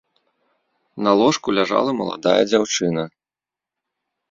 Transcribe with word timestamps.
На 1.07 1.11
ложку 1.19 1.47
ляжала 1.59 1.91
маладая 1.99 2.35
дзяўчына. 2.51 3.07